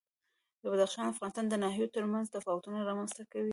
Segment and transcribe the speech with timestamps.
[0.71, 3.49] بدخشان د افغانستان د ناحیو ترمنځ تفاوتونه رامنځ ته کوي.